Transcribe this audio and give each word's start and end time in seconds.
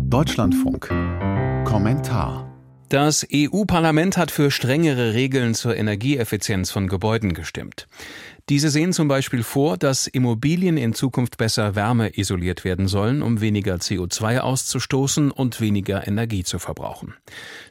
Deutschlandfunk. 0.00 0.88
Kommentar. 1.64 2.48
Das 2.88 3.26
EU-Parlament 3.32 4.16
hat 4.16 4.30
für 4.30 4.50
strengere 4.50 5.12
Regeln 5.12 5.54
zur 5.54 5.76
Energieeffizienz 5.76 6.70
von 6.70 6.86
Gebäuden 6.86 7.34
gestimmt. 7.34 7.88
Diese 8.48 8.70
sehen 8.70 8.92
zum 8.92 9.08
Beispiel 9.08 9.42
vor, 9.42 9.76
dass 9.76 10.06
Immobilien 10.06 10.76
in 10.76 10.94
Zukunft 10.94 11.36
besser 11.36 11.74
wärmeisoliert 11.74 12.64
werden 12.64 12.88
sollen, 12.88 13.22
um 13.22 13.40
weniger 13.40 13.74
CO2 13.74 14.38
auszustoßen 14.38 15.30
und 15.30 15.60
weniger 15.60 16.06
Energie 16.06 16.44
zu 16.44 16.58
verbrauchen. 16.58 17.14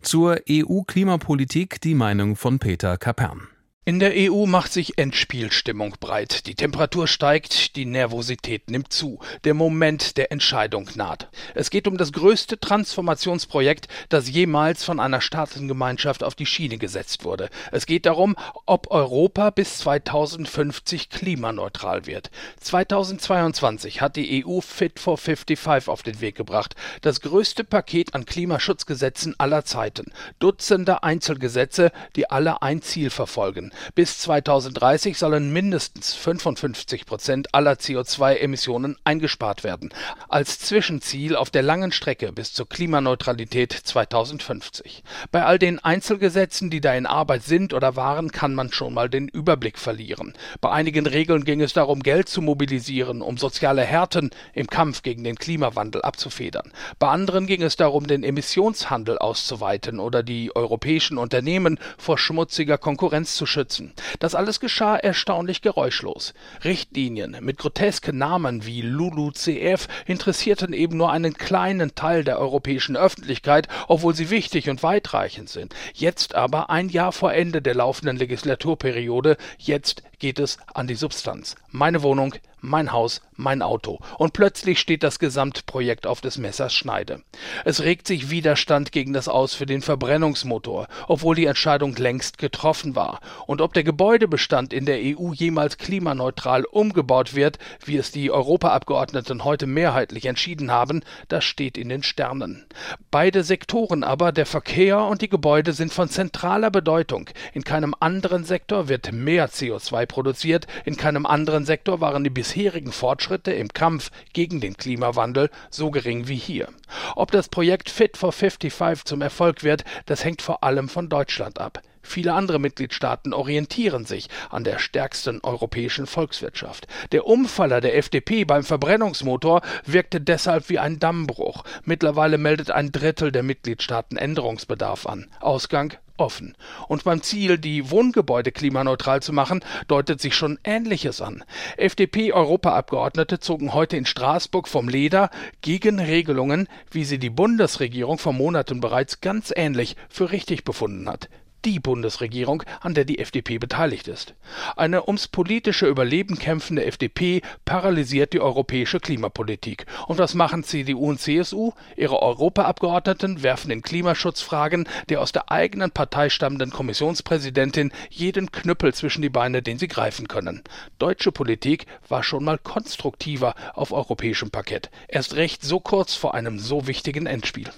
Zur 0.00 0.38
EU-Klimapolitik 0.50 1.80
die 1.80 1.94
Meinung 1.94 2.36
von 2.36 2.58
Peter 2.58 2.96
Kapern. 2.96 3.48
In 3.86 3.98
der 3.98 4.14
EU 4.14 4.46
macht 4.46 4.72
sich 4.72 4.96
Endspielstimmung 4.96 5.96
breit. 6.00 6.46
Die 6.46 6.54
Temperatur 6.54 7.06
steigt, 7.06 7.76
die 7.76 7.84
Nervosität 7.84 8.70
nimmt 8.70 8.94
zu. 8.94 9.18
Der 9.44 9.52
Moment 9.52 10.16
der 10.16 10.32
Entscheidung 10.32 10.88
naht. 10.94 11.28
Es 11.54 11.68
geht 11.68 11.86
um 11.86 11.98
das 11.98 12.12
größte 12.12 12.58
Transformationsprojekt, 12.58 13.88
das 14.08 14.30
jemals 14.30 14.84
von 14.84 15.00
einer 15.00 15.20
Staatengemeinschaft 15.20 16.24
auf 16.24 16.34
die 16.34 16.46
Schiene 16.46 16.78
gesetzt 16.78 17.24
wurde. 17.24 17.50
Es 17.72 17.84
geht 17.84 18.06
darum, 18.06 18.36
ob 18.64 18.90
Europa 18.90 19.50
bis 19.50 19.76
2050 19.80 21.10
klimaneutral 21.10 22.06
wird. 22.06 22.30
2022 22.60 24.00
hat 24.00 24.16
die 24.16 24.46
EU 24.46 24.62
Fit 24.62 24.98
for 24.98 25.18
55 25.18 25.90
auf 25.90 26.02
den 26.02 26.22
Weg 26.22 26.36
gebracht. 26.36 26.74
Das 27.02 27.20
größte 27.20 27.64
Paket 27.64 28.14
an 28.14 28.24
Klimaschutzgesetzen 28.24 29.34
aller 29.36 29.66
Zeiten. 29.66 30.10
Dutzende 30.38 31.02
Einzelgesetze, 31.02 31.92
die 32.16 32.30
alle 32.30 32.62
ein 32.62 32.80
Ziel 32.80 33.10
verfolgen. 33.10 33.72
Bis 33.94 34.18
2030 34.18 35.18
sollen 35.18 35.52
mindestens 35.52 36.14
55 36.14 37.06
Prozent 37.06 37.54
aller 37.54 37.74
CO2-Emissionen 37.74 38.96
eingespart 39.04 39.64
werden, 39.64 39.90
als 40.28 40.58
Zwischenziel 40.58 41.36
auf 41.36 41.50
der 41.50 41.62
langen 41.62 41.92
Strecke 41.92 42.32
bis 42.32 42.52
zur 42.52 42.68
Klimaneutralität 42.68 43.72
2050. 43.72 45.02
Bei 45.30 45.44
all 45.44 45.58
den 45.58 45.78
Einzelgesetzen, 45.78 46.70
die 46.70 46.80
da 46.80 46.94
in 46.94 47.06
Arbeit 47.06 47.42
sind 47.42 47.74
oder 47.74 47.96
waren, 47.96 48.32
kann 48.32 48.54
man 48.54 48.72
schon 48.72 48.94
mal 48.94 49.08
den 49.08 49.28
Überblick 49.28 49.78
verlieren. 49.78 50.34
Bei 50.60 50.70
einigen 50.70 51.06
Regeln 51.06 51.44
ging 51.44 51.60
es 51.60 51.72
darum, 51.72 52.02
Geld 52.02 52.28
zu 52.28 52.42
mobilisieren, 52.42 53.22
um 53.22 53.36
soziale 53.36 53.82
Härten 53.82 54.30
im 54.52 54.66
Kampf 54.66 55.02
gegen 55.02 55.24
den 55.24 55.36
Klimawandel 55.36 56.02
abzufedern. 56.02 56.72
Bei 56.98 57.08
anderen 57.08 57.46
ging 57.46 57.62
es 57.62 57.76
darum, 57.76 58.06
den 58.06 58.24
Emissionshandel 58.24 59.18
auszuweiten 59.18 60.00
oder 60.00 60.22
die 60.22 60.54
europäischen 60.54 61.18
Unternehmen 61.18 61.78
vor 61.98 62.18
schmutziger 62.18 62.78
Konkurrenz 62.78 63.36
zu 63.36 63.46
schützen 63.46 63.63
schützen. 63.64 63.94
Das 64.18 64.34
alles 64.34 64.60
geschah 64.60 64.96
erstaunlich 64.96 65.62
geräuschlos. 65.62 66.34
Richtlinien 66.64 67.38
mit 67.40 67.58
grotesken 67.58 68.18
Namen 68.18 68.66
wie 68.66 68.82
LULUCF 68.82 69.88
interessierten 70.06 70.74
eben 70.74 70.98
nur 70.98 71.10
einen 71.10 71.34
kleinen 71.34 71.94
Teil 71.94 72.24
der 72.24 72.38
europäischen 72.38 72.96
Öffentlichkeit, 72.96 73.68
obwohl 73.88 74.14
sie 74.14 74.28
wichtig 74.28 74.68
und 74.68 74.82
weitreichend 74.82 75.48
sind. 75.48 75.74
Jetzt 75.94 76.34
aber, 76.34 76.68
ein 76.68 76.90
Jahr 76.90 77.12
vor 77.12 77.32
Ende 77.32 77.62
der 77.62 77.74
laufenden 77.74 78.18
Legislaturperiode, 78.18 79.38
jetzt 79.58 80.02
geht 80.24 80.38
es 80.38 80.56
an 80.72 80.86
die 80.86 80.94
Substanz. 80.94 81.54
Meine 81.70 82.02
Wohnung, 82.02 82.34
mein 82.64 82.92
Haus, 82.92 83.20
mein 83.36 83.62
Auto. 83.62 83.98
Und 84.16 84.32
plötzlich 84.32 84.80
steht 84.80 85.02
das 85.02 85.18
Gesamtprojekt 85.18 86.06
auf 86.06 86.20
des 86.20 86.38
Messers 86.38 86.72
Schneide. 86.72 87.22
Es 87.64 87.82
regt 87.82 88.06
sich 88.06 88.30
Widerstand 88.30 88.90
gegen 88.90 89.12
das 89.12 89.28
Aus 89.28 89.54
für 89.54 89.66
den 89.66 89.82
Verbrennungsmotor, 89.82 90.88
obwohl 91.08 91.34
die 91.34 91.46
Entscheidung 91.46 91.94
längst 91.96 92.38
getroffen 92.38 92.96
war. 92.96 93.20
Und 93.46 93.60
ob 93.60 93.74
der 93.74 93.84
Gebäudebestand 93.84 94.72
in 94.72 94.86
der 94.86 94.98
EU 94.98 95.32
jemals 95.32 95.76
klimaneutral 95.76 96.64
umgebaut 96.64 97.34
wird, 97.34 97.58
wie 97.84 97.96
es 97.96 98.10
die 98.10 98.30
Europaabgeordneten 98.30 99.44
heute 99.44 99.66
mehrheitlich 99.66 100.24
entschieden 100.24 100.70
haben, 100.70 101.02
das 101.28 101.44
steht 101.44 101.76
in 101.76 101.90
den 101.90 102.02
Sternen. 102.02 102.64
Beide 103.10 103.44
Sektoren 103.44 104.04
aber, 104.04 104.32
der 104.32 104.46
Verkehr 104.46 105.00
und 105.00 105.20
die 105.20 105.28
Gebäude, 105.28 105.74
sind 105.74 105.92
von 105.92 106.08
zentraler 106.08 106.70
Bedeutung. 106.70 107.28
In 107.52 107.64
keinem 107.64 107.94
anderen 108.00 108.44
Sektor 108.44 108.88
wird 108.88 109.12
mehr 109.12 109.50
CO2 109.50 110.06
produziert, 110.14 110.68
in 110.84 110.96
keinem 110.96 111.26
anderen 111.26 111.64
Sektor 111.66 112.00
waren 112.00 112.22
die 112.22 112.30
bisherigen 112.30 112.92
Fortschritte 112.92 113.52
im 113.52 113.68
Kampf 113.68 114.12
gegen 114.32 114.60
den 114.60 114.76
Klimawandel 114.76 115.50
so 115.70 115.90
gering 115.90 116.28
wie 116.28 116.36
hier. 116.36 116.68
Ob 117.16 117.32
das 117.32 117.48
Projekt 117.48 117.90
Fit 117.90 118.16
for 118.16 118.30
55 118.30 119.04
zum 119.04 119.22
Erfolg 119.22 119.64
wird, 119.64 119.84
das 120.06 120.24
hängt 120.24 120.40
vor 120.40 120.62
allem 120.62 120.88
von 120.88 121.08
Deutschland 121.08 121.60
ab. 121.60 121.82
Viele 122.04 122.34
andere 122.34 122.60
Mitgliedstaaten 122.60 123.32
orientieren 123.32 124.04
sich 124.04 124.28
an 124.50 124.62
der 124.62 124.78
stärksten 124.78 125.40
europäischen 125.42 126.06
Volkswirtschaft. 126.06 126.86
Der 127.12 127.26
Umfaller 127.26 127.80
der 127.80 127.96
FDP 127.96 128.44
beim 128.44 128.62
Verbrennungsmotor 128.62 129.62
wirkte 129.86 130.20
deshalb 130.20 130.68
wie 130.68 130.78
ein 130.78 131.00
Dammbruch. 131.00 131.64
Mittlerweile 131.82 132.38
meldet 132.38 132.70
ein 132.70 132.92
Drittel 132.92 133.32
der 133.32 133.42
Mitgliedstaaten 133.42 134.18
Änderungsbedarf 134.18 135.06
an. 135.06 135.28
Ausgang 135.40 135.94
offen. 136.16 136.56
Und 136.88 137.04
beim 137.04 137.22
Ziel, 137.22 137.58
die 137.58 137.90
Wohngebäude 137.90 138.52
klimaneutral 138.52 139.22
zu 139.22 139.32
machen, 139.32 139.60
deutet 139.88 140.20
sich 140.20 140.34
schon 140.34 140.58
Ähnliches 140.64 141.20
an. 141.20 141.44
FDP-Europaabgeordnete 141.76 143.40
zogen 143.40 143.74
heute 143.74 143.96
in 143.96 144.06
Straßburg 144.06 144.68
vom 144.68 144.88
Leder 144.88 145.30
gegen 145.60 146.00
Regelungen, 146.00 146.68
wie 146.90 147.04
sie 147.04 147.18
die 147.18 147.30
Bundesregierung 147.30 148.18
vor 148.18 148.32
Monaten 148.32 148.80
bereits 148.80 149.20
ganz 149.20 149.52
ähnlich 149.54 149.96
für 150.08 150.30
richtig 150.30 150.64
befunden 150.64 151.08
hat 151.08 151.28
die 151.64 151.80
Bundesregierung, 151.80 152.62
an 152.80 152.94
der 152.94 153.04
die 153.04 153.18
FDP 153.18 153.58
beteiligt 153.58 154.08
ist. 154.08 154.34
Eine 154.76 155.06
ums 155.06 155.28
politische 155.28 155.86
Überleben 155.86 156.38
kämpfende 156.38 156.84
FDP 156.84 157.42
paralysiert 157.64 158.32
die 158.32 158.40
europäische 158.40 159.00
Klimapolitik. 159.00 159.86
Und 160.06 160.18
was 160.18 160.34
machen 160.34 160.64
CDU 160.64 161.08
und 161.08 161.20
CSU? 161.20 161.72
Ihre 161.96 162.20
Europaabgeordneten 162.20 163.42
werfen 163.42 163.70
in 163.70 163.82
Klimaschutzfragen 163.82 164.86
der 165.08 165.20
aus 165.20 165.32
der 165.32 165.50
eigenen 165.50 165.90
Partei 165.90 166.28
stammenden 166.28 166.70
Kommissionspräsidentin 166.70 167.92
jeden 168.10 168.52
Knüppel 168.52 168.94
zwischen 168.94 169.22
die 169.22 169.28
Beine, 169.28 169.62
den 169.62 169.78
sie 169.78 169.88
greifen 169.88 170.28
können. 170.28 170.62
Deutsche 170.98 171.32
Politik 171.32 171.86
war 172.08 172.22
schon 172.22 172.44
mal 172.44 172.58
konstruktiver 172.58 173.54
auf 173.74 173.92
europäischem 173.92 174.50
Parkett. 174.50 174.90
Erst 175.08 175.36
recht 175.36 175.62
so 175.62 175.80
kurz 175.80 176.14
vor 176.14 176.34
einem 176.34 176.58
so 176.58 176.86
wichtigen 176.86 177.26
Endspiel. 177.26 177.70